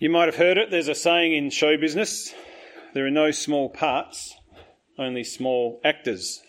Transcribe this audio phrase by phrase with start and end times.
[0.00, 0.70] You might have heard it.
[0.70, 2.32] There's a saying in show business
[2.94, 4.32] there are no small parts,
[4.96, 6.40] only small actors.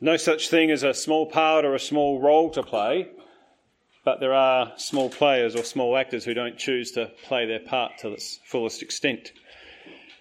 [0.00, 3.08] No such thing as a small part or a small role to play,
[4.04, 7.98] but there are small players or small actors who don't choose to play their part
[7.98, 9.32] to its fullest extent.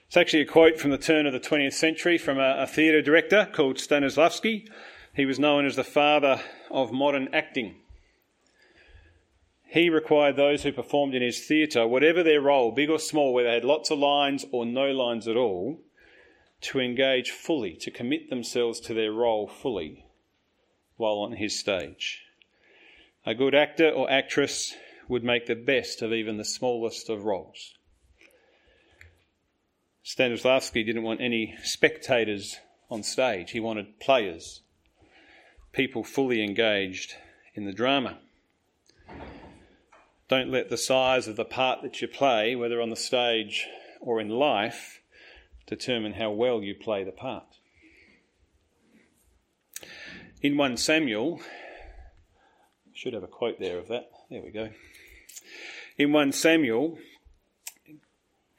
[0.07, 3.03] It's actually a quote from the turn of the 20th century from a, a theatre
[3.03, 4.67] director called Stanislavski.
[5.13, 7.75] He was known as the father of modern acting.
[9.69, 13.49] He required those who performed in his theatre, whatever their role, big or small, whether
[13.49, 15.81] they had lots of lines or no lines at all,
[16.61, 20.05] to engage fully, to commit themselves to their role fully
[20.95, 22.23] while on his stage.
[23.25, 24.73] A good actor or actress
[25.07, 27.75] would make the best of even the smallest of roles.
[30.03, 32.57] Stanislavski didn't want any spectators
[32.89, 34.61] on stage, he wanted players,
[35.73, 37.15] people fully engaged
[37.53, 38.17] in the drama.
[40.29, 43.65] Don't let the size of the part that you play, whether on the stage
[44.01, 45.01] or in life,
[45.65, 47.57] determine how well you play the part.
[50.41, 51.41] In 1 Samuel,
[52.93, 54.09] should have a quote there of that.
[54.29, 54.69] There we go.
[55.97, 56.97] In 1 Samuel,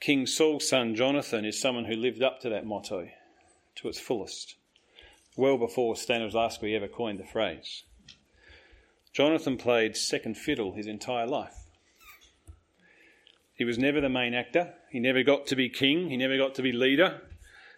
[0.00, 3.08] King Saul's son Jonathan is someone who lived up to that motto
[3.76, 4.56] to its fullest,
[5.36, 7.84] well before Stanislavski ever coined the phrase.
[9.12, 11.54] Jonathan played second fiddle his entire life.
[13.54, 14.74] He was never the main actor.
[14.90, 16.10] He never got to be king.
[16.10, 17.22] He never got to be leader.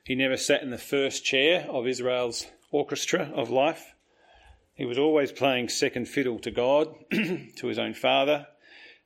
[0.05, 3.95] He never sat in the first chair of Israel's orchestra of life.
[4.75, 8.47] He was always playing second fiddle to God, to his own father,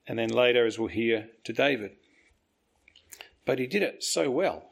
[0.07, 1.91] and then later, as we'll hear, to David.
[3.45, 4.69] But he did it so well.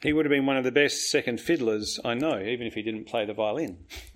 [0.00, 2.82] He would have been one of the best second fiddlers I know, even if he
[2.82, 3.86] didn't play the violin.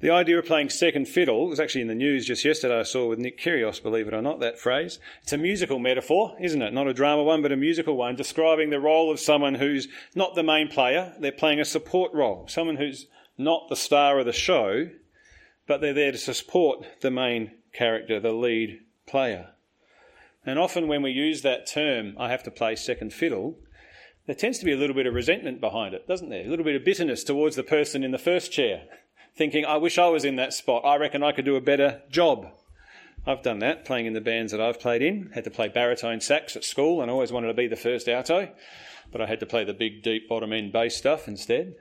[0.00, 2.78] The idea of playing second fiddle was actually in the news just yesterday.
[2.78, 5.00] I saw with Nick Kyrgios, believe it or not, that phrase.
[5.22, 6.72] It's a musical metaphor, isn't it?
[6.72, 10.36] Not a drama one, but a musical one, describing the role of someone who's not
[10.36, 11.14] the main player.
[11.18, 12.46] They're playing a support role.
[12.46, 14.88] Someone who's not the star of the show,
[15.66, 19.48] but they're there to support the main character, the lead player.
[20.46, 23.58] And often when we use that term, I have to play second fiddle,
[24.26, 26.44] there tends to be a little bit of resentment behind it, doesn't there?
[26.44, 28.82] A little bit of bitterness towards the person in the first chair
[29.38, 30.84] thinking, I wish I was in that spot.
[30.84, 32.48] I reckon I could do a better job.
[33.24, 35.30] I've done that, playing in the bands that I've played in.
[35.32, 38.50] Had to play baritone sax at school and always wanted to be the first alto,
[39.12, 41.76] but I had to play the big, deep, bottom end bass stuff instead.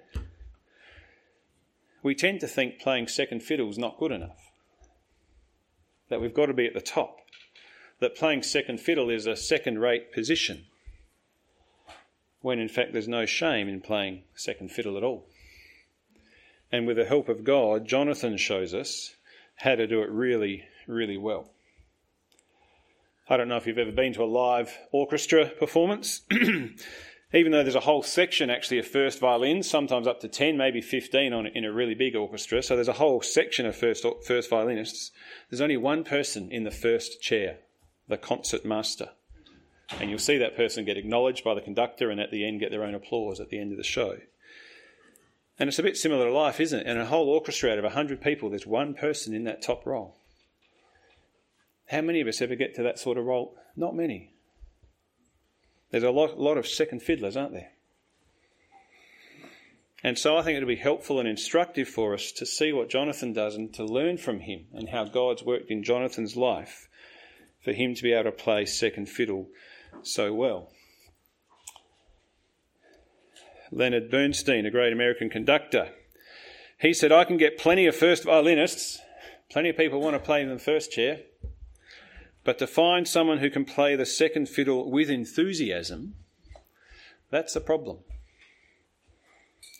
[2.03, 4.51] We tend to think playing second fiddle is not good enough,
[6.09, 7.18] that we've got to be at the top,
[8.00, 10.66] that playing second fiddle is a second rate position,
[12.41, 15.28] when in fact there's no shame in playing second fiddle at all.
[16.72, 19.16] And with the help of God, Jonathan shows us
[19.55, 21.50] how to do it really, really well.
[23.29, 26.22] I don't know if you've ever been to a live orchestra performance.
[27.33, 30.79] Even though there's a whole section actually of first violins, sometimes up to 10, maybe
[30.79, 32.63] 15 on in a really big orchestra.
[32.63, 35.11] So there's a whole section of first, first violinists.
[35.50, 37.57] There's only one person in the first chair,
[38.07, 39.09] the concert master.
[40.00, 42.72] And you'll see that person get acknowledged by the conductor and at the end get
[42.72, 44.17] their own applause at the end of the show.
[45.59, 46.88] And it's a bit similar to life, isn't it?
[46.88, 50.18] In a whole orchestra out of 100 people, there's one person in that top role.
[51.88, 53.56] How many of us ever get to that sort of role?
[53.75, 54.34] Not many.
[55.90, 57.72] There's a lot, lot of second fiddlers, aren't there?
[60.03, 63.34] And so I think it'll be helpful and instructive for us to see what Jonathan
[63.34, 66.88] does and to learn from him and how God's worked in Jonathan's life
[67.63, 69.47] for him to be able to play second fiddle
[70.03, 70.69] so well.
[73.72, 75.89] Leonard Bernstein, a great American conductor.
[76.79, 79.00] He said, I can get plenty of first violinists,
[79.50, 81.22] plenty of people want to play in the first chair,
[82.44, 86.16] but to find someone who can play the second fiddle with enthusiasm,
[87.29, 88.00] that's a problem.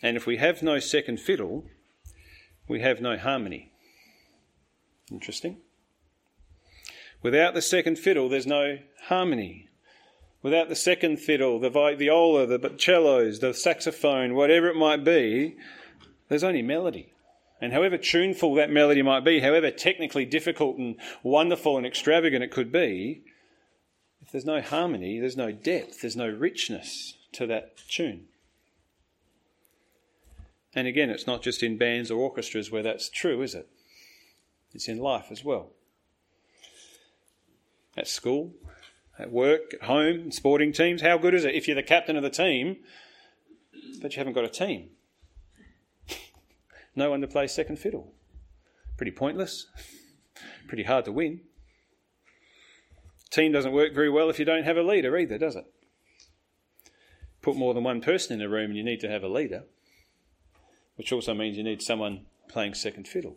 [0.02, 1.64] And if we have no second fiddle,
[2.68, 3.72] we have no harmony.
[5.10, 5.58] Interesting.
[7.22, 9.67] Without the second fiddle, there's no harmony.
[10.42, 15.56] Without the second fiddle, the viola, the cellos, the saxophone, whatever it might be,
[16.28, 17.12] there's only melody.
[17.60, 22.52] And however tuneful that melody might be, however technically difficult and wonderful and extravagant it
[22.52, 23.22] could be,
[24.22, 28.26] if there's no harmony, there's no depth, there's no richness to that tune.
[30.74, 33.68] And again, it's not just in bands or orchestras where that's true, is it?
[34.72, 35.70] It's in life as well.
[37.96, 38.52] At school,
[39.18, 41.02] at work, at home, sporting teams.
[41.02, 42.76] How good is it if you're the captain of the team,
[44.00, 44.90] but you haven't got a team?
[46.94, 48.12] no one to play second fiddle.
[48.96, 49.66] Pretty pointless,
[50.68, 51.40] pretty hard to win.
[53.30, 55.66] Team doesn't work very well if you don't have a leader either, does it?
[57.42, 59.64] Put more than one person in a room and you need to have a leader,
[60.96, 63.36] which also means you need someone playing second fiddle.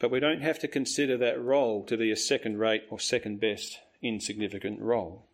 [0.00, 3.38] But we don't have to consider that role to be a second rate or second
[3.38, 5.26] best insignificant role.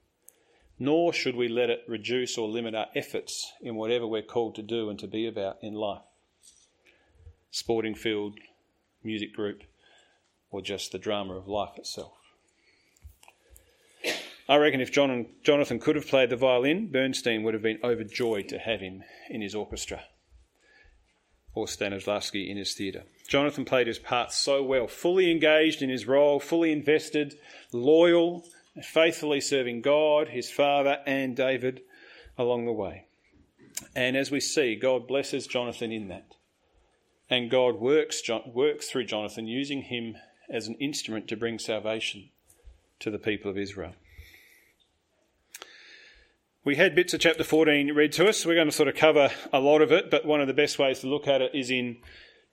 [0.78, 4.62] Nor should we let it reduce or limit our efforts in whatever we're called to
[4.62, 6.02] do and to be about in life
[7.56, 8.38] sporting field,
[9.02, 9.62] music group,
[10.50, 12.12] or just the drama of life itself.
[14.46, 18.48] I reckon if John Jonathan could have played the violin, Bernstein would have been overjoyed
[18.50, 20.02] to have him in his orchestra,
[21.56, 23.05] or Stanislavski in his theatre.
[23.26, 27.35] Jonathan played his part so well, fully engaged in his role, fully invested,
[27.73, 28.44] loyal,
[28.82, 31.81] faithfully serving God, his father, and David
[32.37, 33.06] along the way.
[33.94, 36.35] And as we see, God blesses Jonathan in that.
[37.31, 40.17] And God works, works through Jonathan, using him
[40.50, 42.29] as an instrument to bring salvation
[43.00, 43.94] to the people of Israel.
[46.66, 48.44] We had bits of chapter 14 read to us.
[48.44, 50.80] We're going to sort of cover a lot of it, but one of the best
[50.80, 51.98] ways to look at it is in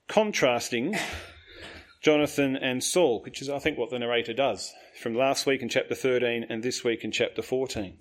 [0.06, 0.96] contrasting
[2.00, 4.72] Jonathan and Saul, which is, I think, what the narrator does
[5.02, 7.98] from last week in chapter 13 and this week in chapter 14.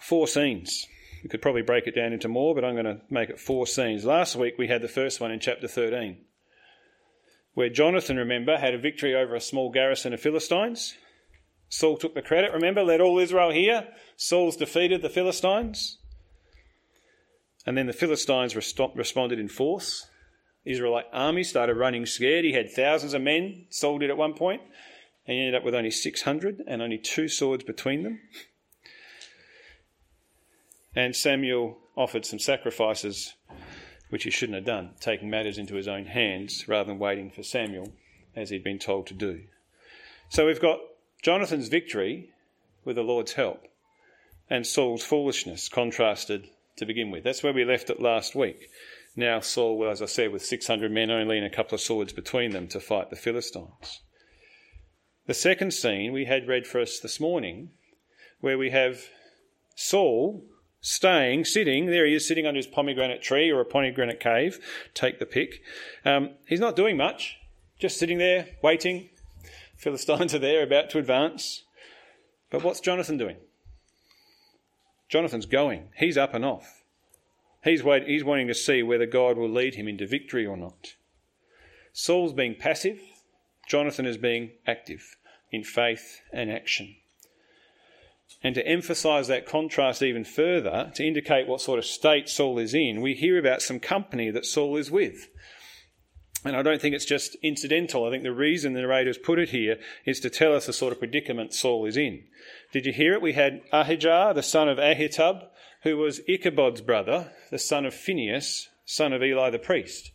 [0.00, 0.86] Four scenes.
[1.22, 3.66] We could probably break it down into more, but I'm going to make it four
[3.66, 4.06] scenes.
[4.06, 6.16] Last week we had the first one in chapter 13,
[7.52, 10.94] where Jonathan, remember, had a victory over a small garrison of Philistines.
[11.72, 13.88] Saul took the credit, remember, let all Israel hear.
[14.22, 15.98] Saul's defeated the Philistines.
[17.66, 20.06] And then the Philistines responded in force.
[20.64, 22.44] Israelite army started running scared.
[22.44, 23.66] He had thousands of men.
[23.68, 24.62] Saul did at one point.
[25.26, 28.20] And he ended up with only 600 and only two swords between them.
[30.94, 33.34] And Samuel offered some sacrifices,
[34.10, 37.42] which he shouldn't have done, taking matters into his own hands rather than waiting for
[37.42, 37.92] Samuel,
[38.36, 39.40] as he'd been told to do.
[40.28, 40.78] So we've got
[41.22, 42.30] Jonathan's victory
[42.84, 43.66] with the Lord's help
[44.52, 47.24] and Saul's foolishness contrasted to begin with.
[47.24, 48.68] That's where we left it last week.
[49.16, 52.50] Now, Saul, as I said, with 600 men only and a couple of swords between
[52.50, 54.02] them to fight the Philistines.
[55.26, 57.70] The second scene we had read for us this morning,
[58.40, 59.00] where we have
[59.74, 60.44] Saul
[60.82, 64.58] staying, sitting, there he is sitting under his pomegranate tree or a pomegranate cave,
[64.92, 65.62] take the pick.
[66.04, 67.38] Um, he's not doing much,
[67.78, 69.08] just sitting there, waiting.
[69.78, 71.64] Philistines are there, about to advance.
[72.50, 73.36] But what's Jonathan doing?
[75.12, 75.90] Jonathan's going.
[75.98, 76.84] He's up and off.
[77.62, 80.94] He's, wait, he's wanting to see whether God will lead him into victory or not.
[81.92, 82.98] Saul's being passive,
[83.68, 85.16] Jonathan is being active
[85.50, 86.96] in faith and action.
[88.42, 92.72] And to emphasize that contrast even further, to indicate what sort of state Saul is
[92.72, 95.28] in, we hear about some company that Saul is with.
[96.44, 98.04] And I don't think it's just incidental.
[98.04, 100.92] I think the reason the narrators put it here is to tell us the sort
[100.92, 102.24] of predicament Saul is in.
[102.72, 103.22] Did you hear it?
[103.22, 105.46] We had Ahijah, the son of Ahitub,
[105.82, 110.10] who was Ichabod's brother, the son of Phinehas, son of Eli the priest.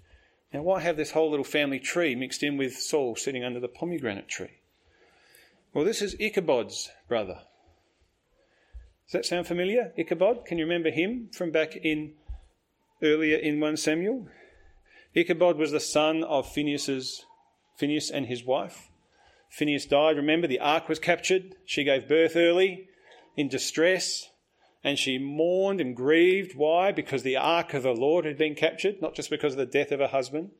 [0.53, 3.68] Now, why have this whole little family tree mixed in with Saul sitting under the
[3.68, 4.62] pomegranate tree?
[5.73, 7.39] Well, this is Ichabod's brother.
[9.06, 9.94] Does that sound familiar?
[9.97, 10.45] Ichabod?
[10.45, 12.13] Can you remember him from back in
[13.01, 14.27] earlier in 1 Samuel?
[15.17, 17.25] Ichabod was the son of Phinehas's,
[17.75, 18.89] Phinehas and his wife.
[19.49, 20.15] Phinehas died.
[20.15, 21.56] Remember, the ark was captured.
[21.65, 22.87] She gave birth early
[23.35, 24.30] in distress
[24.83, 26.56] and she mourned and grieved.
[26.56, 26.92] Why?
[26.92, 29.92] Because the ark of the Lord had been captured, not just because of the death
[29.92, 30.51] of her husband,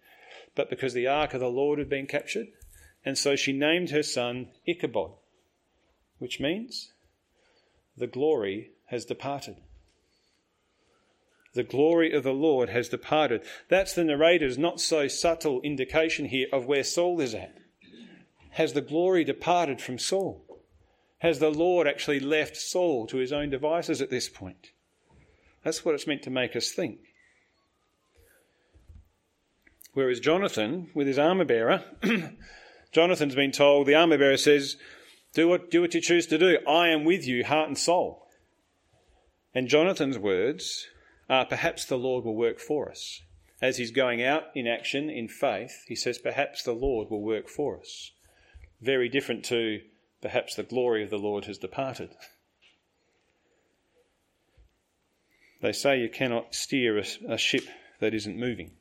[0.56, 2.48] but because the ark of the Lord had been captured.
[3.06, 5.12] And so she named her son Ichabod,
[6.18, 6.94] which means
[7.96, 9.58] the glory has departed.
[11.58, 13.42] The glory of the Lord has departed.
[13.68, 17.58] That's the narrator's not so subtle indication here of where Saul is at.
[18.52, 20.46] Has the glory departed from Saul?
[21.18, 24.70] Has the Lord actually left Saul to his own devices at this point?
[25.64, 27.00] That's what it's meant to make us think.
[29.94, 31.84] Whereas Jonathan, with his armour bearer,
[32.92, 34.78] Jonathan's been told, the armour bearer says,
[35.34, 36.60] do what, do what you choose to do.
[36.68, 38.28] I am with you, heart and soul.
[39.56, 40.86] And Jonathan's words
[41.30, 43.22] are perhaps the Lord will work for us.
[43.62, 47.50] As he's going out in action, in faith, he says, perhaps the Lord will work
[47.50, 48.12] for us.
[48.82, 49.82] Very different to
[50.22, 52.16] perhaps the glory of the Lord has departed.
[55.62, 57.64] They say you cannot steer a, a ship
[58.00, 58.72] that isn't moving.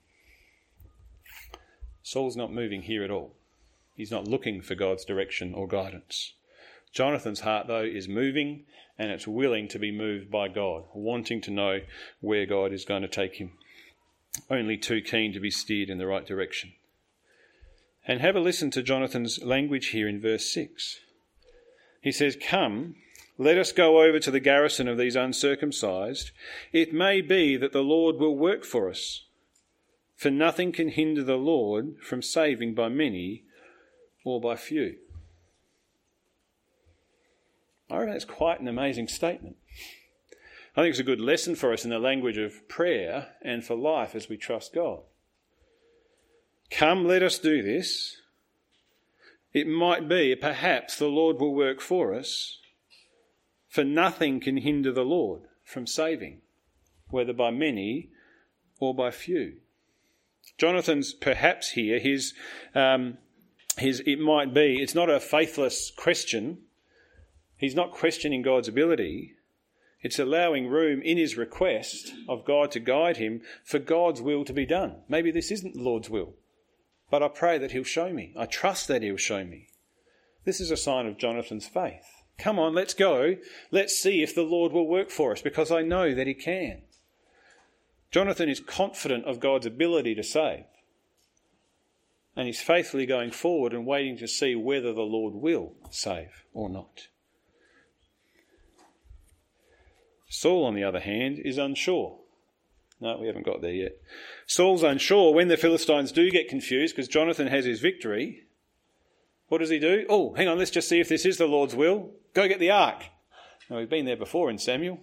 [2.02, 3.34] Saul's not moving here at all.
[3.94, 6.34] He's not looking for God's direction or guidance.
[6.96, 8.64] Jonathan's heart, though, is moving
[8.98, 11.80] and it's willing to be moved by God, wanting to know
[12.22, 13.52] where God is going to take him.
[14.48, 16.72] Only too keen to be steered in the right direction.
[18.08, 21.00] And have a listen to Jonathan's language here in verse 6.
[22.00, 22.94] He says, Come,
[23.36, 26.30] let us go over to the garrison of these uncircumcised.
[26.72, 29.26] It may be that the Lord will work for us.
[30.14, 33.42] For nothing can hinder the Lord from saving by many
[34.24, 34.96] or by few.
[37.90, 39.56] I reckon that's quite an amazing statement.
[40.76, 43.74] I think it's a good lesson for us in the language of prayer and for
[43.74, 45.00] life as we trust God.
[46.70, 48.20] Come, let us do this.
[49.52, 52.58] It might be, perhaps, the Lord will work for us,
[53.68, 56.42] for nothing can hinder the Lord from saving,
[57.08, 58.10] whether by many
[58.78, 59.54] or by few.
[60.58, 62.34] Jonathan's perhaps here, his,
[62.74, 63.16] um,
[63.78, 66.58] his, it might be, it's not a faithless question.
[67.56, 69.34] He's not questioning God's ability.
[70.02, 74.52] It's allowing room in his request of God to guide him for God's will to
[74.52, 74.96] be done.
[75.08, 76.34] Maybe this isn't the Lord's will,
[77.10, 78.34] but I pray that he'll show me.
[78.36, 79.68] I trust that he'll show me.
[80.44, 82.22] This is a sign of Jonathan's faith.
[82.38, 83.36] Come on, let's go.
[83.70, 86.82] Let's see if the Lord will work for us because I know that he can.
[88.10, 90.64] Jonathan is confident of God's ability to save.
[92.36, 96.68] And he's faithfully going forward and waiting to see whether the Lord will save or
[96.68, 97.08] not.
[100.28, 102.18] Saul, on the other hand, is unsure.
[103.00, 103.92] No, we haven't got there yet.
[104.47, 108.45] Saul's unsure when the Philistines do get confused because Jonathan has his victory.
[109.49, 110.06] What does he do?
[110.09, 112.12] Oh, hang on, let's just see if this is the Lord's will.
[112.35, 113.04] Go get the ark.
[113.68, 114.99] Now, we've been there before in Samuel.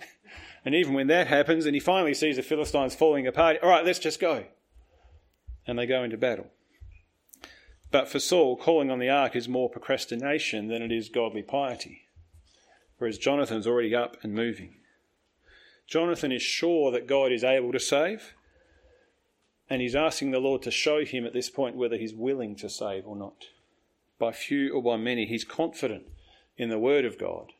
[0.65, 3.85] And even when that happens and he finally sees the Philistines falling apart, all right,
[3.85, 4.45] let's just go.
[5.67, 6.47] And they go into battle.
[7.91, 12.07] But for Saul, calling on the ark is more procrastination than it is godly piety.
[12.97, 14.75] Whereas Jonathan's already up and moving.
[15.87, 18.33] Jonathan is sure that God is able to save,
[19.69, 22.69] and he's asking the Lord to show him at this point whether he's willing to
[22.69, 23.45] save or not.
[24.19, 26.03] By few or by many, he's confident
[26.57, 27.51] in the word of God,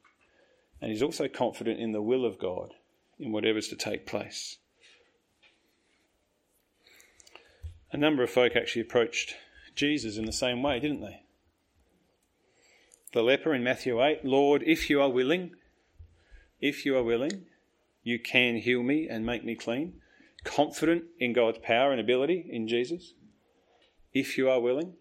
[0.81, 2.73] and he's also confident in the will of God
[3.19, 4.57] in whatever's to take place.
[7.91, 9.35] A number of folk actually approached
[9.75, 11.21] Jesus in the same way, didn't they?
[13.13, 15.51] The leper in Matthew 8, Lord, if you are willing,
[16.59, 17.45] if you are willing,
[18.03, 20.01] you can heal me and make me clean.
[20.43, 23.13] Confident in God's power and ability in Jesus,
[24.13, 24.93] if you are willing.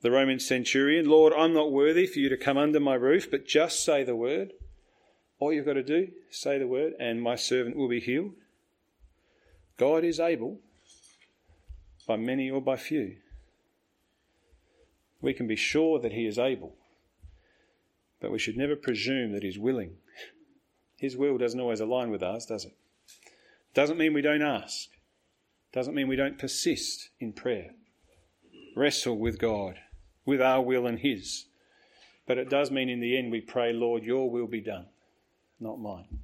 [0.00, 3.46] The Roman centurion, Lord, I'm not worthy for you to come under my roof, but
[3.46, 4.52] just say the word.
[5.40, 8.32] All you've got to do, say the word, and my servant will be healed.
[9.76, 10.58] God is able,
[12.06, 13.16] by many or by few.
[15.20, 16.74] We can be sure that He is able,
[18.20, 19.96] but we should never presume that He's willing.
[20.98, 22.76] His will doesn't always align with ours, does it?
[23.72, 24.88] Doesn't mean we don't ask.
[25.72, 27.70] Doesn't mean we don't persist in prayer.
[28.74, 29.76] Wrestle with God,
[30.26, 31.46] with our will and His.
[32.26, 34.86] But it does mean in the end we pray, Lord, your will be done,
[35.60, 36.18] not mine.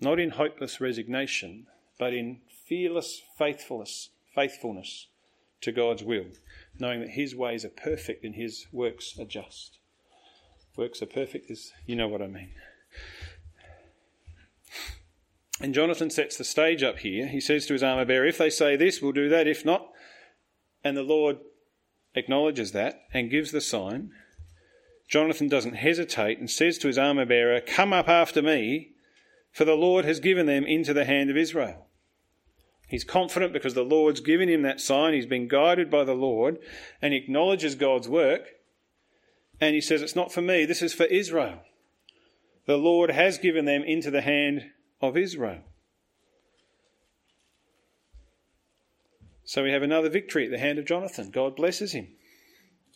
[0.00, 1.66] Not in hopeless resignation,
[1.98, 5.08] but in fearless faithfulness, faithfulness
[5.60, 6.26] to God's will,
[6.78, 9.78] knowing that His ways are perfect and His works are just
[10.76, 12.50] works are perfect is you know what I mean.
[15.60, 17.28] And Jonathan sets the stage up here.
[17.28, 19.46] He says to his armor bearer, If they say this, we'll do that.
[19.46, 19.90] If not,
[20.82, 21.38] and the Lord
[22.14, 24.10] acknowledges that and gives the sign.
[25.08, 28.92] Jonathan doesn't hesitate and says to his armor bearer, Come up after me,
[29.52, 31.86] for the Lord has given them into the hand of Israel.
[32.88, 35.14] He's confident because the Lord's given him that sign.
[35.14, 36.58] He's been guided by the Lord
[37.00, 38.48] and he acknowledges God's work.
[39.60, 41.60] And he says, It's not for me, this is for Israel.
[42.66, 45.62] The Lord has given them into the hand of Israel.
[49.44, 51.30] So we have another victory at the hand of Jonathan.
[51.30, 52.08] God blesses him.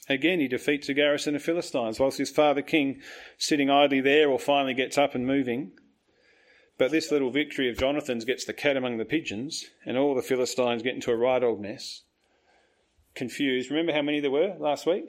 [0.09, 3.03] Again, he defeats a garrison of Philistines, whilst his father king,
[3.39, 5.73] sitting idly there, or finally gets up and moving.
[6.79, 10.23] But this little victory of Jonathan's gets the cat among the pigeons, and all the
[10.23, 12.03] Philistines get into a right old mess.
[13.15, 13.71] Confused.
[13.71, 15.07] Remember how many there were last week?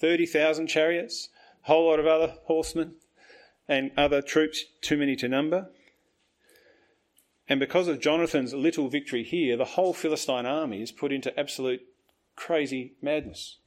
[0.00, 1.28] 30,000 chariots,
[1.64, 2.94] a whole lot of other horsemen,
[3.68, 5.68] and other troops too many to number.
[7.48, 11.80] And because of Jonathan's little victory here, the whole Philistine army is put into absolute
[12.36, 13.58] crazy madness.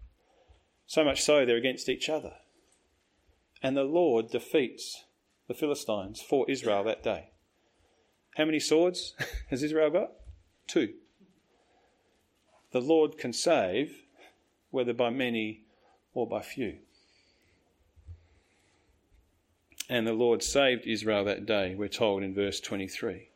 [0.86, 2.34] So much so they're against each other.
[3.64, 5.06] And the Lord defeats
[5.48, 7.30] the Philistines for Israel that day.
[8.36, 9.16] How many swords
[9.50, 10.12] has Israel got?
[10.68, 10.94] Two.
[12.72, 14.04] The Lord can save,
[14.70, 15.64] whether by many
[16.14, 16.78] or by few.
[19.90, 23.28] And the Lord saved Israel that day, we're told in verse 23.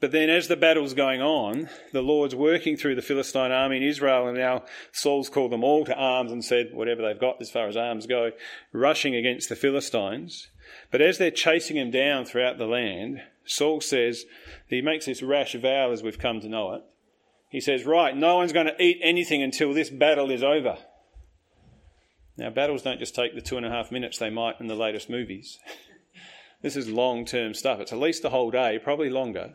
[0.00, 3.82] But then, as the battle's going on, the Lord's working through the Philistine army in
[3.82, 7.50] Israel, and now Saul's called them all to arms and said, whatever they've got as
[7.50, 8.32] far as arms go,
[8.72, 10.48] rushing against the Philistines.
[10.90, 14.26] But as they're chasing him down throughout the land, Saul says,
[14.68, 16.82] he makes this rash vow as we've come to know it.
[17.54, 20.76] He says, Right, no one's going to eat anything until this battle is over.
[22.36, 24.74] Now, battles don't just take the two and a half minutes they might in the
[24.74, 25.60] latest movies.
[26.62, 27.78] this is long term stuff.
[27.78, 29.54] It's at least a whole day, probably longer.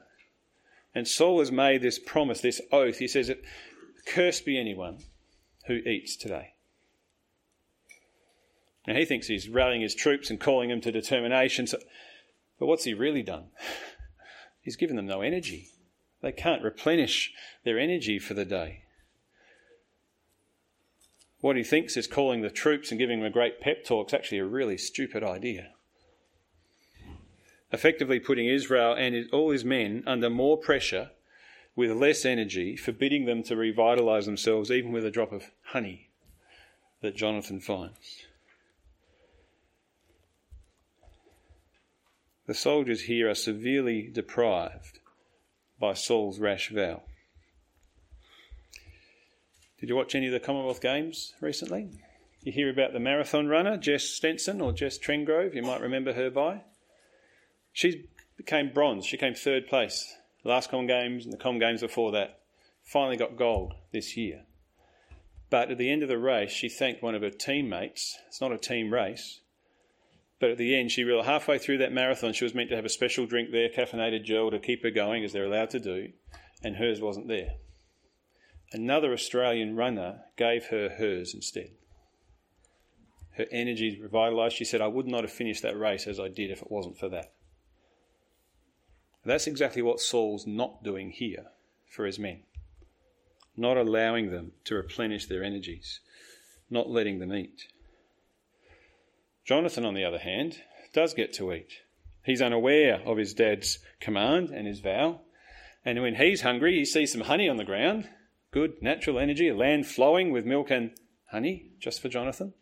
[0.95, 2.99] And Saul has made this promise, this oath.
[2.99, 3.33] He says,
[4.05, 4.99] Cursed be anyone
[5.65, 6.53] who eats today.
[8.87, 11.67] Now, he thinks he's rallying his troops and calling them to determination.
[11.67, 11.79] So,
[12.61, 13.47] but what's he really done?
[14.61, 15.69] He's given them no energy.
[16.21, 17.33] They can't replenish
[17.63, 18.83] their energy for the day.
[21.41, 24.13] What he thinks is calling the troops and giving them a great pep talk is
[24.13, 25.69] actually a really stupid idea.
[27.71, 31.11] Effectively putting Israel and all his men under more pressure
[31.75, 36.09] with less energy, forbidding them to revitalize themselves even with a drop of honey
[37.01, 38.25] that Jonathan finds.
[42.47, 44.98] The soldiers here are severely deprived
[45.79, 47.01] by Saul's rash vow.
[49.79, 51.89] Did you watch any of the Commonwealth Games recently?
[52.43, 56.29] You hear about the marathon runner, Jess Stenson or Jess Trengove, you might remember her
[56.29, 56.61] by.
[57.71, 58.05] She
[58.37, 60.15] became bronze, she came third place.
[60.43, 62.39] last Com Games and the Com Games before that.
[62.83, 64.43] Finally got gold this year.
[65.49, 68.17] But at the end of the race, she thanked one of her teammates.
[68.27, 69.41] It's not a team race.
[70.39, 72.85] But at the end, she realised halfway through that marathon, she was meant to have
[72.85, 76.13] a special drink there, caffeinated gel to keep her going, as they're allowed to do,
[76.63, 77.55] and hers wasn't there.
[78.71, 81.71] Another Australian runner gave her hers instead.
[83.31, 84.51] Her energy revitalised.
[84.51, 86.97] She said, I would not have finished that race as I did if it wasn't
[86.97, 87.33] for that.
[89.25, 91.47] That's exactly what Saul's not doing here
[91.89, 92.43] for his men.
[93.57, 95.99] Not allowing them to replenish their energies,
[96.69, 97.67] not letting them eat.
[99.49, 100.61] Jonathan, on the other hand,
[100.93, 101.81] does get to eat.
[102.23, 105.21] He's unaware of his dad's command and his vow.
[105.83, 108.07] And when he's hungry, he sees some honey on the ground
[108.51, 110.91] good natural energy, a land flowing with milk and
[111.31, 112.53] honey, just for Jonathan.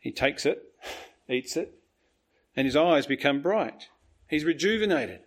[0.00, 0.60] He takes it,
[1.28, 1.72] eats it,
[2.56, 3.90] and his eyes become bright.
[4.28, 5.20] He's rejuvenated.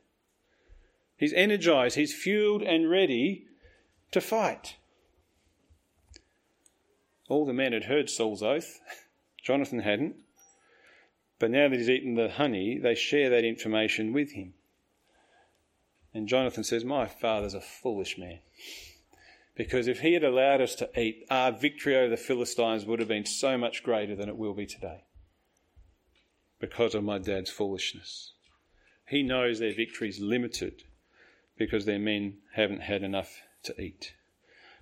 [1.15, 1.95] He's energized.
[1.95, 3.45] He's fueled and ready
[4.11, 4.75] to fight.
[7.29, 8.81] All the men had heard Saul's oath.
[9.45, 10.15] Jonathan hadn't.
[11.37, 14.53] But now that he's eaten the honey, they share that information with him.
[16.13, 18.39] And Jonathan says, My father's a foolish man.
[19.55, 23.07] Because if he had allowed us to eat, our victory over the Philistines would have
[23.07, 25.03] been so much greater than it will be today.
[26.59, 28.31] Because of my dad's foolishness.
[29.07, 30.83] He knows their victory is limited
[31.57, 34.13] because their men haven't had enough to eat.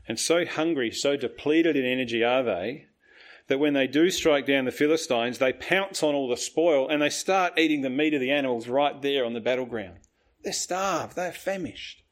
[0.08, 2.88] And so hungry, so depleted in energy are they,
[3.47, 7.01] that when they do strike down the Philistines, they pounce on all the spoil and
[7.01, 9.97] they start eating the meat of the animals right there on the battleground.
[10.43, 12.03] They're starved, they're famished.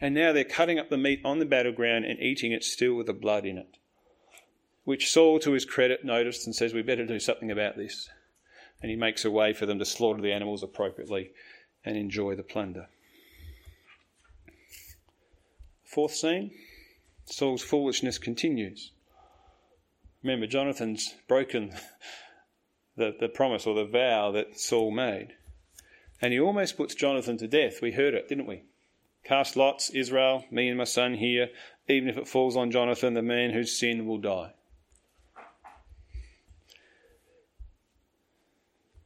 [0.00, 3.06] And now they're cutting up the meat on the battleground and eating it still with
[3.06, 3.78] the blood in it.
[4.84, 8.10] Which Saul, to his credit, noticed and says, We better do something about this.
[8.82, 11.30] And he makes a way for them to slaughter the animals appropriately
[11.84, 12.88] and enjoy the plunder.
[15.84, 16.50] Fourth scene
[17.26, 18.90] Saul's foolishness continues.
[20.24, 21.74] Remember, Jonathan's broken
[22.96, 25.34] the, the promise or the vow that Saul made.
[26.20, 27.82] And he almost puts Jonathan to death.
[27.82, 28.62] We heard it, didn't we?
[29.22, 31.50] Cast lots, Israel, me and my son here.
[31.88, 34.52] Even if it falls on Jonathan, the man whose sin will die.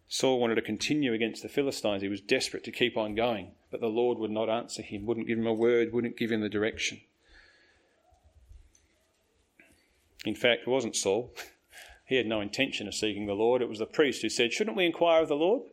[0.06, 2.02] Saul wanted to continue against the Philistines.
[2.02, 5.26] He was desperate to keep on going, but the Lord would not answer him, wouldn't
[5.26, 7.00] give him a word, wouldn't give him the direction.
[10.28, 11.34] In fact, it wasn't Saul.
[12.04, 13.60] He had no intention of seeking the Lord.
[13.60, 15.64] It was the priest who said, Shouldn't we inquire of the Lord?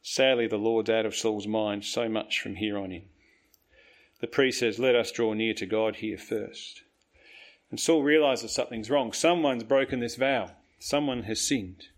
[0.00, 3.02] Sadly, the Lord's out of Saul's mind so much from here on in.
[4.22, 6.80] The priest says, Let us draw near to God here first.
[7.70, 9.12] And Saul realizes something's wrong.
[9.12, 11.88] Someone's broken this vow, someone has sinned.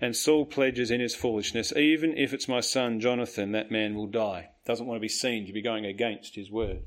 [0.00, 4.08] And Saul pledges in his foolishness, even if it's my son Jonathan, that man will
[4.08, 4.48] die.
[4.64, 6.82] Doesn't want to be seen to be going against his word.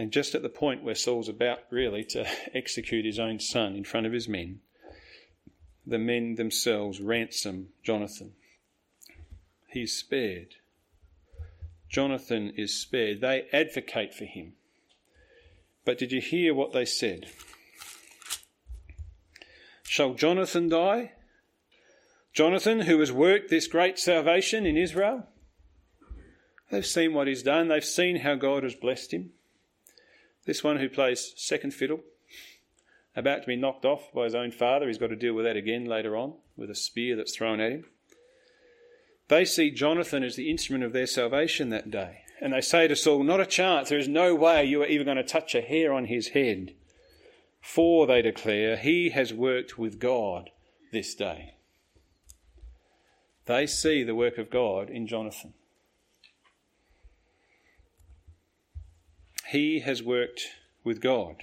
[0.00, 3.84] And just at the point where Saul's about really to execute his own son in
[3.84, 4.60] front of his men,
[5.86, 8.32] the men themselves ransom Jonathan.
[9.66, 10.54] He's spared.
[11.90, 13.20] Jonathan is spared.
[13.20, 14.54] They advocate for him.
[15.84, 17.26] But did you hear what they said?
[19.82, 21.12] Shall Jonathan die?
[22.32, 25.26] Jonathan, who has worked this great salvation in Israel.
[26.70, 29.32] They've seen what he's done, they've seen how God has blessed him.
[30.46, 32.00] This one who plays second fiddle,
[33.14, 35.56] about to be knocked off by his own father, he's got to deal with that
[35.56, 37.84] again later on with a spear that's thrown at him.
[39.28, 42.22] They see Jonathan as the instrument of their salvation that day.
[42.40, 45.04] And they say to Saul, Not a chance, there is no way you are even
[45.04, 46.74] going to touch a hair on his head.
[47.60, 50.50] For, they declare, he has worked with God
[50.92, 51.54] this day.
[53.44, 55.54] They see the work of God in Jonathan.
[59.50, 60.46] He has worked
[60.84, 61.42] with God.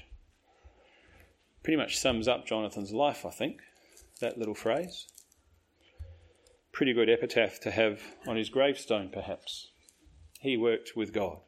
[1.62, 3.60] Pretty much sums up Jonathan's life, I think,
[4.22, 5.08] that little phrase.
[6.72, 9.72] Pretty good epitaph to have on his gravestone, perhaps.
[10.40, 11.40] He worked with God.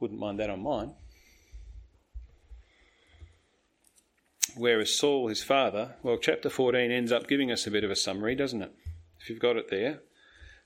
[0.00, 0.94] Wouldn't mind that on mine.
[4.56, 7.96] Whereas Saul, his father, well, chapter 14 ends up giving us a bit of a
[7.96, 8.72] summary, doesn't it?
[9.20, 10.00] If you've got it there.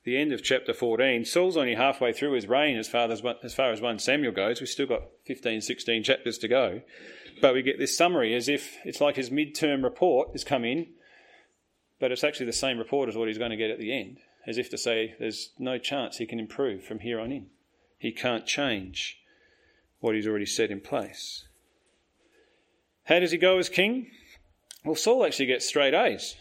[0.08, 3.52] The end of chapter 14, Saul's only halfway through his reign as far as, as
[3.52, 4.58] far as 1 Samuel goes.
[4.58, 6.80] We've still got 15, 16 chapters to go.
[7.42, 10.86] But we get this summary as if it's like his mid-term report has come in,
[12.00, 14.16] but it's actually the same report as what he's going to get at the end,
[14.46, 17.48] as if to say there's no chance he can improve from here on in.
[17.98, 19.18] He can't change
[20.00, 21.44] what he's already set in place.
[23.04, 24.10] How does he go as king?
[24.86, 26.34] Well, Saul actually gets straight A's.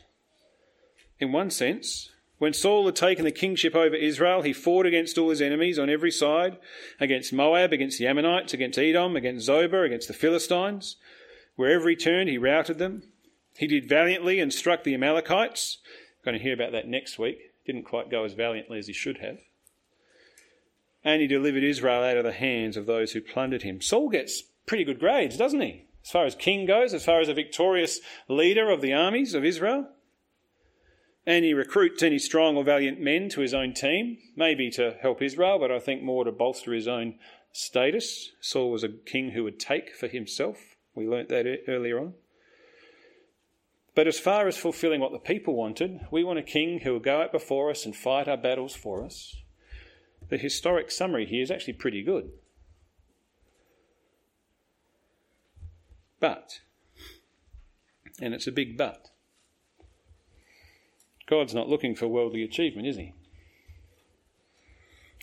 [1.20, 5.30] In one sense, when Saul had taken the kingship over Israel, he fought against all
[5.30, 6.58] his enemies on every side
[7.00, 10.98] against Moab, against the Ammonites, against Edom, against Zobah, against the Philistines.
[11.56, 13.04] Wherever he turned, he routed them.
[13.58, 15.80] He did valiantly and struck the Amalekites.
[16.20, 17.40] We're going to hear about that next week.
[17.66, 19.40] Didn't quite go as valiantly as he should have.
[21.04, 23.82] And he delivered Israel out of the hands of those who plundered him.
[23.82, 25.88] Saul gets pretty good grades, doesn't he?
[26.08, 29.44] as far as king goes, as far as a victorious leader of the armies of
[29.44, 29.90] Israel.
[31.28, 35.22] And he recruits any strong or valiant men to his own team, maybe to help
[35.22, 37.16] Israel, but I think more to bolster his own
[37.52, 38.32] status.
[38.40, 40.58] Saul was a king who would take for himself.
[40.96, 42.14] We learnt that earlier on.
[43.94, 47.00] But as far as fulfilling what the people wanted, we want a king who will
[47.02, 49.36] go out before us and fight our battles for us.
[50.30, 52.30] The historic summary here is actually pretty good.
[56.22, 56.62] But,
[58.22, 59.10] and it's a big but,
[61.28, 63.14] God's not looking for worldly achievement, is He?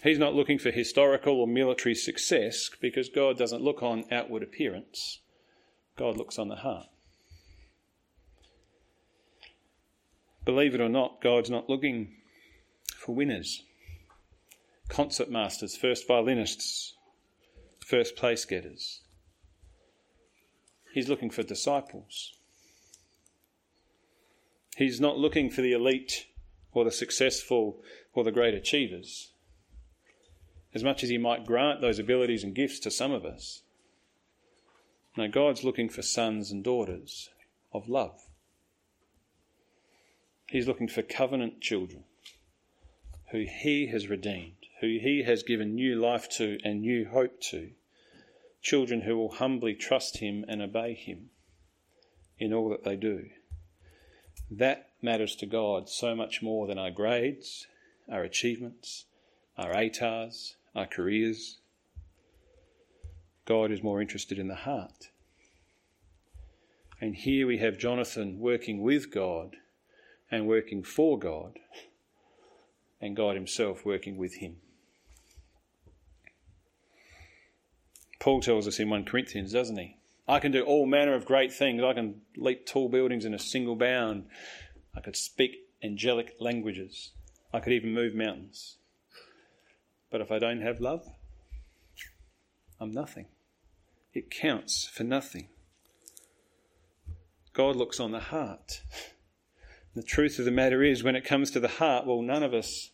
[0.03, 5.21] He's not looking for historical or military success because God doesn't look on outward appearance.
[5.97, 6.87] God looks on the heart.
[10.45, 12.17] Believe it or not, God's not looking
[12.97, 13.63] for winners,
[14.89, 16.95] concert masters, first violinists,
[17.81, 19.01] first place getters.
[20.93, 22.35] He's looking for disciples.
[24.77, 26.27] He's not looking for the elite
[26.73, 27.81] or the successful
[28.13, 29.33] or the great achievers.
[30.75, 33.63] As much as He might grant those abilities and gifts to some of us.
[35.17, 37.31] No, God's looking for sons and daughters
[37.73, 38.21] of love.
[40.49, 42.05] He's looking for covenant children
[43.31, 47.71] who He has redeemed, who He has given new life to and new hope to
[48.61, 51.31] children who will humbly trust Him and obey Him
[52.39, 53.27] in all that they do.
[54.59, 57.67] That matters to God so much more than our grades,
[58.09, 59.07] our achievements,
[59.59, 61.59] our ATARs, our careers.
[63.47, 65.09] God is more interested in the heart.
[67.01, 69.57] And here we have Jonathan working with God
[70.31, 71.59] and working for God,
[73.01, 74.57] and God Himself working with him.
[78.21, 79.97] Paul tells us in 1 Corinthians, doesn't he?
[80.27, 81.83] I can do all manner of great things.
[81.83, 84.27] I can leap tall buildings in a single bound.
[84.97, 87.11] I could speak angelic languages.
[87.53, 88.77] I could even move mountains.
[90.11, 91.07] But if I don't have love,
[92.81, 93.27] I'm nothing.
[94.15, 95.49] It counts for nothing.
[97.53, 98.81] God looks on the heart.
[99.95, 102.53] The truth of the matter is, when it comes to the heart, well, none of
[102.53, 102.91] us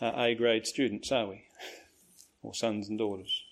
[0.00, 1.44] are A grade students, are we?
[2.42, 3.43] Or sons and daughters.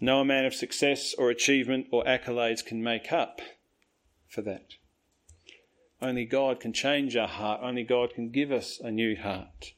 [0.00, 3.40] No amount of success or achievement or accolades can make up
[4.28, 4.74] for that.
[6.02, 7.60] Only God can change our heart.
[7.62, 9.72] Only God can give us a new heart.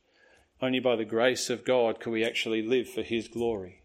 [0.60, 3.82] Only by the grace of God can we actually live for His glory,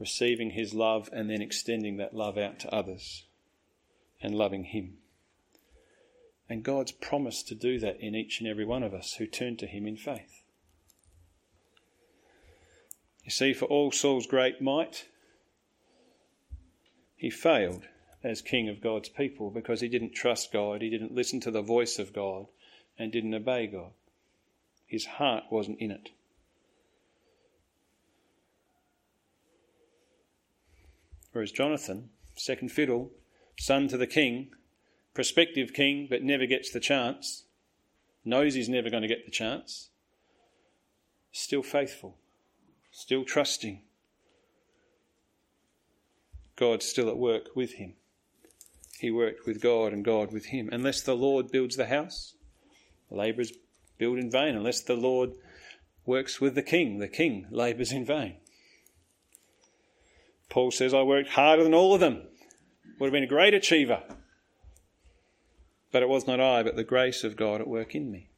[0.00, 3.26] receiving His love and then extending that love out to others
[4.20, 4.94] and loving Him.
[6.48, 9.56] And God's promised to do that in each and every one of us who turn
[9.58, 10.42] to Him in faith.
[13.24, 15.06] You see, for all Saul's great might,
[17.22, 17.84] he failed
[18.24, 21.62] as king of God's people because he didn't trust God, he didn't listen to the
[21.62, 22.46] voice of God,
[22.98, 23.92] and didn't obey God.
[24.86, 26.10] His heart wasn't in it.
[31.30, 33.12] Whereas Jonathan, second fiddle,
[33.56, 34.50] son to the king,
[35.14, 37.44] prospective king, but never gets the chance,
[38.24, 39.90] knows he's never going to get the chance,
[41.30, 42.16] still faithful,
[42.90, 43.80] still trusting.
[46.62, 47.94] God's still at work with him.
[49.00, 50.68] He worked with God and God with him.
[50.70, 52.34] Unless the Lord builds the house,
[53.10, 53.52] the labourers
[53.98, 54.54] build in vain.
[54.54, 55.32] Unless the Lord
[56.06, 58.36] works with the king, the king labours in vain.
[60.50, 62.28] Paul says, I worked harder than all of them.
[63.00, 64.04] Would have been a great achiever.
[65.90, 68.30] But it was not I, but the grace of God at work in me.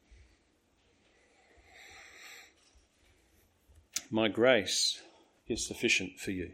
[4.09, 4.99] My grace
[5.47, 6.53] is sufficient for you.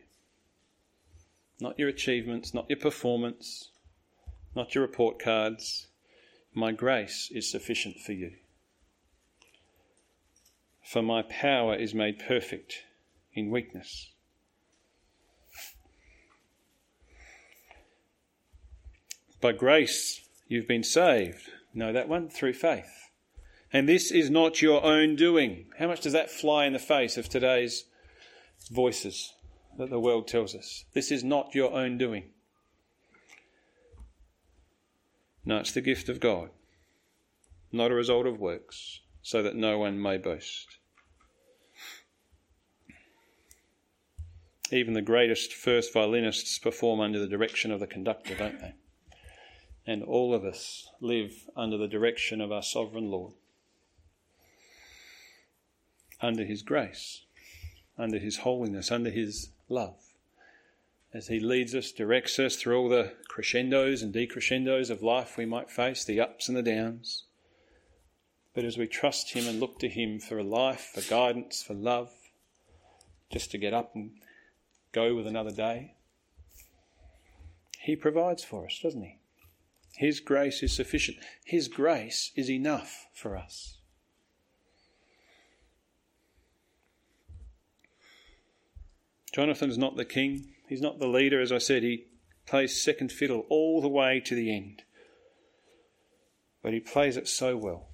[1.62, 3.70] Not your achievements, not your performance,
[4.56, 5.88] not your report cards.
[6.56, 8.32] My grace is sufficient for you.
[10.84, 12.86] For my power is made perfect
[13.36, 14.10] in weakness.
[19.40, 21.52] By grace you've been saved.
[21.76, 22.28] Know that one?
[22.28, 23.12] Through faith.
[23.72, 25.68] And this is not your own doing.
[25.78, 27.86] How much does that fly in the face of today's
[28.72, 29.34] voices
[29.78, 30.86] that the world tells us?
[30.94, 32.26] This is not your own doing.
[35.44, 36.50] No, it's the gift of God,
[37.72, 40.78] not a result of works, so that no one may boast.
[44.72, 48.74] Even the greatest first violinists perform under the direction of the conductor, don't they?
[49.86, 53.34] and all of us live under the direction of our sovereign Lord,
[56.22, 57.24] under His grace,
[57.98, 60.14] under His holiness, under His love,
[61.14, 65.46] as He leads us, directs us through all the crescendos and decrescendos of life we
[65.46, 67.24] might face, the ups and the downs.
[68.54, 71.74] But as we trust Him and look to Him for a life, for guidance, for
[71.74, 72.12] love,
[73.32, 74.12] just to get up and
[74.92, 75.96] go with another day,
[77.80, 79.18] He provides for us, doesn't He?
[79.96, 81.18] His grace is sufficient.
[81.46, 83.78] His grace is enough for us.
[89.32, 90.54] Jonathan's not the king.
[90.68, 91.42] He's not the leader.
[91.42, 92.06] As I said, he
[92.46, 94.84] plays second fiddle all the way to the end.
[96.62, 97.88] But he plays it so well,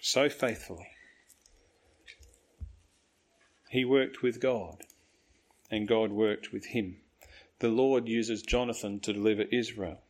[0.00, 0.88] so faithfully.
[3.70, 4.84] He worked with God,
[5.70, 6.96] and God worked with him.
[7.58, 10.00] The Lord uses Jonathan to deliver Israel.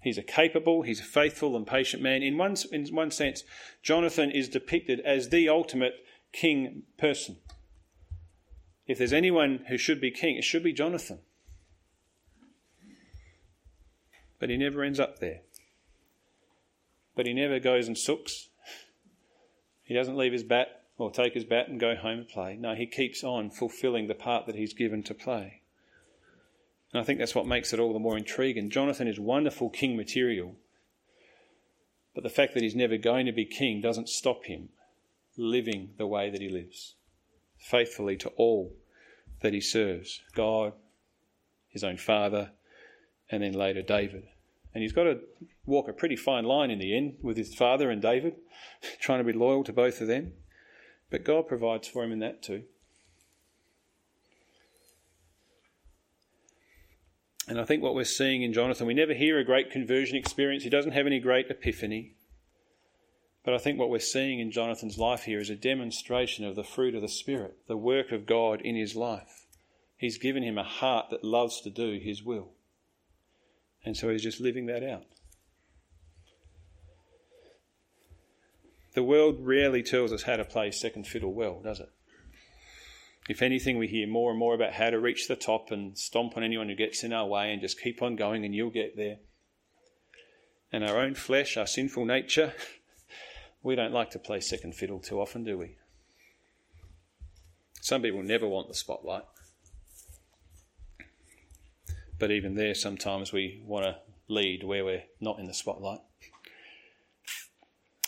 [0.00, 2.22] He's a capable, he's a faithful and patient man.
[2.22, 3.42] In one, in one sense,
[3.82, 5.94] Jonathan is depicted as the ultimate
[6.32, 7.36] king person.
[8.88, 11.20] If there's anyone who should be king, it should be Jonathan.
[14.40, 15.42] But he never ends up there.
[17.14, 18.48] But he never goes and sooks.
[19.84, 22.56] He doesn't leave his bat or take his bat and go home and play.
[22.56, 25.62] No, he keeps on fulfilling the part that he's given to play.
[26.92, 28.70] And I think that's what makes it all the more intriguing.
[28.70, 30.56] Jonathan is wonderful king material,
[32.14, 34.70] but the fact that he's never going to be king doesn't stop him
[35.36, 36.94] living the way that he lives,
[37.58, 38.74] faithfully to all
[39.40, 40.72] that he serves God,
[41.68, 42.52] his own father,
[43.30, 44.24] and then later David.
[44.74, 45.20] And he's got to
[45.66, 48.36] walk a pretty fine line in the end with his father and David,
[49.00, 50.32] trying to be loyal to both of them.
[51.10, 52.64] But God provides for him in that too.
[57.48, 60.64] And I think what we're seeing in Jonathan, we never hear a great conversion experience.
[60.64, 62.12] He doesn't have any great epiphany.
[63.48, 66.62] But I think what we're seeing in Jonathan's life here is a demonstration of the
[66.62, 69.46] fruit of the Spirit, the work of God in his life.
[69.96, 72.50] He's given him a heart that loves to do his will.
[73.86, 75.06] And so he's just living that out.
[78.92, 81.88] The world rarely tells us how to play second fiddle well, does it?
[83.30, 86.36] If anything, we hear more and more about how to reach the top and stomp
[86.36, 88.94] on anyone who gets in our way and just keep on going and you'll get
[88.94, 89.20] there.
[90.70, 92.52] And our own flesh, our sinful nature,
[93.62, 95.76] we don't like to play second fiddle too often, do we?
[97.80, 99.24] Some people never want the spotlight.
[102.18, 103.96] But even there, sometimes we want to
[104.28, 106.00] lead where we're not in the spotlight.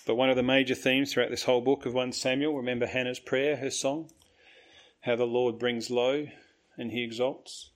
[0.06, 3.20] But one of the major themes throughout this whole book of 1 Samuel, remember Hannah's
[3.20, 4.10] prayer, her song?
[5.02, 6.26] how the Lord brings low
[6.76, 7.70] and he exalts.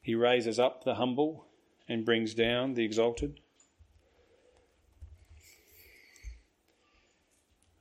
[0.00, 1.46] He raises up the humble
[1.88, 3.40] and brings down the exalted.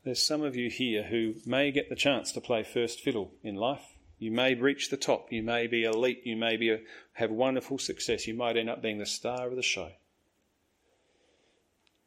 [0.04, 3.56] There's some of you here who may get the chance to play first fiddle in
[3.56, 3.98] life.
[4.18, 5.32] You may reach the top.
[5.32, 6.22] You may be elite.
[6.26, 6.80] You may be a,
[7.14, 8.28] have wonderful success.
[8.28, 9.92] You might end up being the star of the show.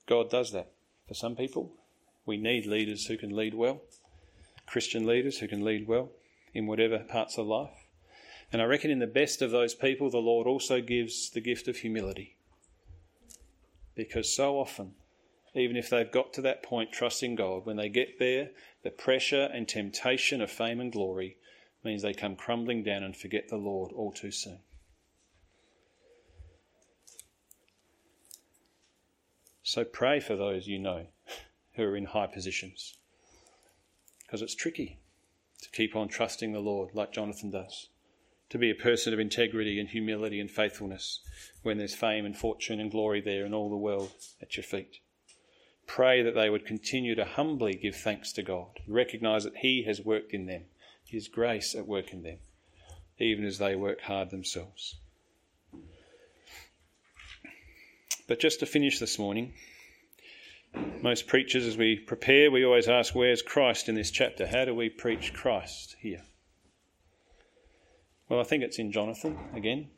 [0.07, 0.73] God does that.
[1.07, 1.73] for some people.
[2.27, 3.83] We need leaders who can lead well,
[4.67, 6.11] Christian leaders who can lead well
[6.55, 7.87] in whatever parts of life.
[8.53, 11.69] And I reckon in the best of those people, the Lord also gives the gift
[11.69, 12.37] of humility.
[13.95, 14.95] Because so often,
[15.55, 18.51] even if they've got to that point trusting God, when they get there,
[18.83, 21.37] the pressure and temptation of fame and glory
[21.85, 24.59] means they come crumbling down and forget the Lord all too soon.
[29.63, 31.07] So pray for those you know
[31.75, 32.95] who are in high positions.
[34.21, 34.99] Because it's tricky
[35.63, 37.89] to keep on trusting the Lord like Jonathan does,
[38.51, 41.21] to be a person of integrity and humility and faithfulness
[41.63, 44.13] when there's fame and fortune and glory there and all the world
[44.43, 44.99] at your feet.
[45.87, 50.01] Pray that they would continue to humbly give thanks to God, recognize that He has
[50.01, 50.65] worked in them,
[51.07, 52.39] His grace at work in them,
[53.19, 54.97] even as they work hard themselves.
[58.27, 59.53] But just to finish this morning,
[61.03, 64.47] most preachers, as we prepare, we always ask, Where's Christ in this chapter?
[64.47, 66.23] How do we preach Christ here?
[68.29, 69.89] Well, I think it's in Jonathan again.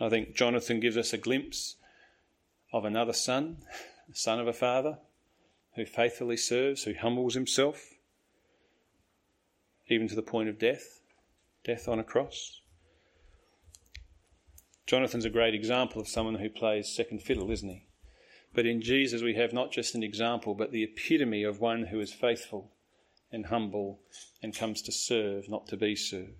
[0.00, 1.74] I think Jonathan gives us a glimpse
[2.72, 3.58] of another son,
[4.12, 4.98] son of a father,
[5.78, 7.94] who faithfully serves, who humbles himself,
[9.88, 11.00] even to the point of death,
[11.64, 12.60] death on a cross.
[14.86, 17.86] Jonathan's a great example of someone who plays second fiddle, isn't he?
[18.54, 22.00] But in Jesus, we have not just an example, but the epitome of one who
[22.00, 22.72] is faithful
[23.30, 24.00] and humble
[24.42, 26.32] and comes to serve, not to be served.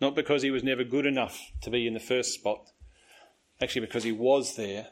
[0.00, 2.70] Not because he was never good enough to be in the first spot,
[3.62, 4.88] actually, because he was there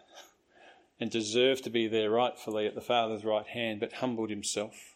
[1.00, 4.94] and deserved to be there rightfully at the Father's right hand, but humbled himself.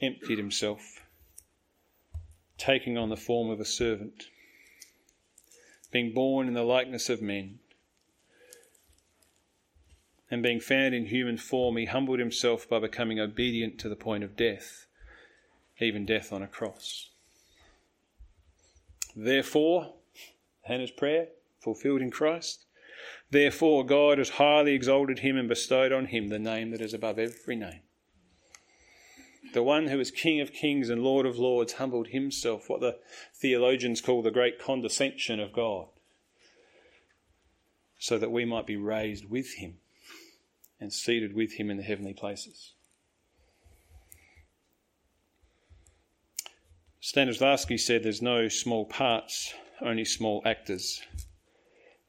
[0.00, 1.04] Emptied himself,
[2.58, 4.24] taking on the form of a servant
[5.92, 7.58] being born in the likeness of men.
[10.30, 14.24] And being found in human form, he humbled himself by becoming obedient to the point
[14.24, 14.86] of death,
[15.78, 17.10] even death on a cross.
[19.14, 19.92] Therefore,
[20.62, 21.28] Hannah's prayer,
[21.60, 22.66] fulfilled in Christ,
[23.30, 27.18] therefore God has highly exalted him and bestowed on him the name that is above
[27.18, 27.80] every name.
[29.54, 32.98] The one who is King of kings and Lord of lords humbled himself, what the
[33.34, 35.88] theologians call the great condescension of God,
[37.98, 39.78] so that we might be raised with him
[40.80, 42.72] and seated with him in the heavenly places.
[47.02, 51.02] Stanislavski said there's no small parts, only small actors.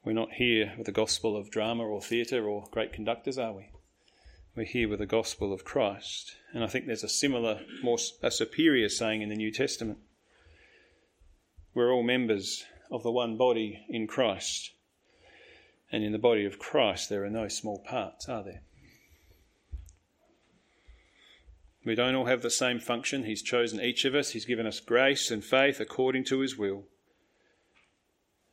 [0.05, 3.69] We're not here with the gospel of drama or theatre or great conductors, are we?
[4.55, 6.35] We're here with the gospel of Christ.
[6.53, 9.97] And I think there's a similar, more a superior saying in the New Testament.
[11.73, 14.71] We're all members of the one body in Christ.
[15.91, 18.61] And in the body of Christ, there are no small parts, are there?
[21.85, 23.25] We don't all have the same function.
[23.25, 26.85] He's chosen each of us, He's given us grace and faith according to His will.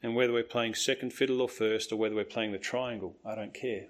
[0.02, 3.34] And whether we're playing second fiddle or first, or whether we're playing the triangle, I
[3.34, 3.86] don't care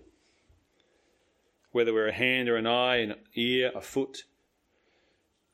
[1.72, 4.24] whether we're a hand or an eye, an ear, a foot,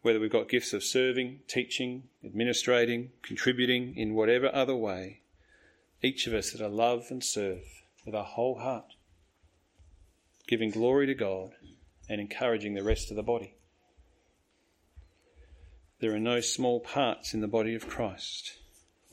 [0.02, 5.20] whether we've got gifts of serving, teaching, administrating, contributing in whatever other way,
[6.02, 7.62] each of us that are love and serve
[8.04, 8.94] with our whole heart,
[10.46, 11.50] giving glory to God
[12.08, 13.54] and encouraging the rest of the body.
[16.00, 18.58] There are no small parts in the body of Christ.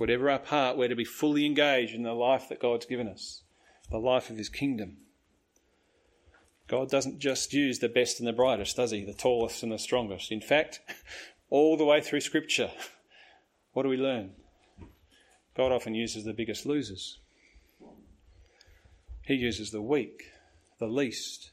[0.04, 3.44] Whatever our part, we're to be fully engaged in the life that God's given us,
[3.90, 4.98] the life of His kingdom.
[6.68, 9.06] God doesn't just use the best and the brightest, does He?
[9.06, 10.30] The tallest and the strongest.
[10.30, 10.82] In fact,
[11.50, 12.70] all the way through Scripture,
[13.72, 14.32] what do we learn?
[15.56, 17.20] God often uses the biggest losers.
[19.22, 20.24] He uses the weak,
[20.80, 21.52] the least,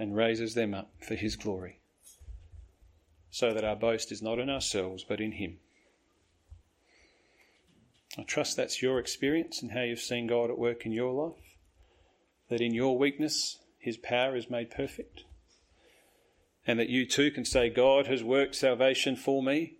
[0.00, 1.78] and raises them up for His glory,
[3.30, 5.58] so that our boast is not in ourselves but in Him.
[8.16, 11.56] I trust that's your experience and how you've seen God at work in your life.
[12.48, 15.24] That in your weakness, his power is made perfect.
[16.66, 19.74] And that you too can say, God has worked salvation for me.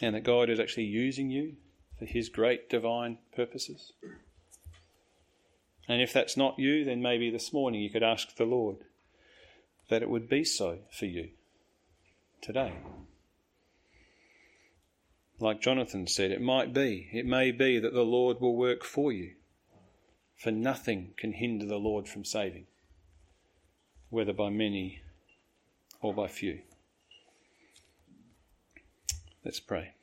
[0.00, 1.56] And that God is actually using you
[1.98, 3.92] for his great divine purposes.
[5.88, 8.78] And if that's not you, then maybe this morning you could ask the Lord
[9.90, 11.30] that it would be so for you
[12.40, 12.72] today.
[15.40, 19.12] Like Jonathan said, it might be, it may be that the Lord will work for
[19.12, 19.32] you.
[20.36, 22.66] For nothing can hinder the Lord from saving,
[24.10, 25.02] whether by many
[26.00, 26.60] or by few.
[29.44, 29.94] Let's pray.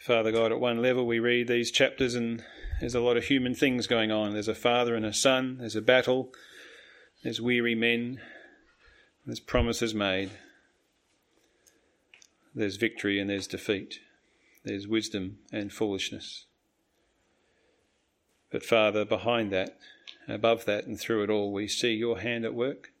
[0.00, 2.42] Father God, at one level we read these chapters and
[2.80, 4.32] there's a lot of human things going on.
[4.32, 6.32] There's a father and a son, there's a battle,
[7.22, 8.20] there's weary men,
[9.26, 10.30] there's promises made,
[12.54, 14.00] there's victory and there's defeat,
[14.64, 16.46] there's wisdom and foolishness.
[18.50, 19.78] But Father, behind that,
[20.28, 22.92] above that, and through it all, we see your hand at work.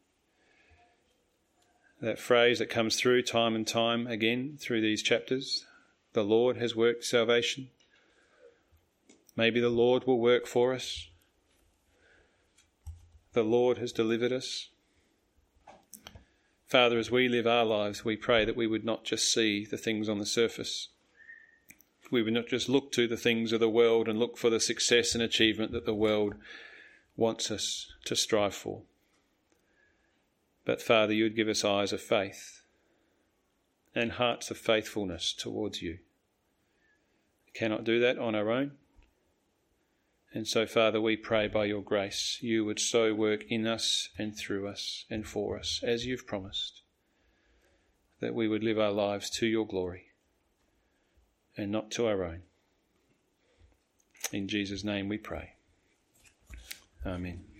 [2.00, 5.66] That phrase that comes through time and time again through these chapters
[6.12, 7.70] the Lord has worked salvation.
[9.34, 11.08] Maybe the Lord will work for us.
[13.32, 14.68] The Lord has delivered us.
[16.72, 19.76] Father, as we live our lives, we pray that we would not just see the
[19.76, 20.88] things on the surface.
[22.10, 24.58] We would not just look to the things of the world and look for the
[24.58, 26.32] success and achievement that the world
[27.14, 28.84] wants us to strive for.
[30.64, 32.62] But Father, you would give us eyes of faith
[33.94, 35.98] and hearts of faithfulness towards you.
[37.44, 38.78] We cannot do that on our own.
[40.34, 44.36] And so, Father, we pray by your grace you would so work in us and
[44.36, 46.82] through us and for us, as you've promised,
[48.20, 50.06] that we would live our lives to your glory
[51.56, 52.42] and not to our own.
[54.32, 55.54] In Jesus' name we pray.
[57.04, 57.51] Amen.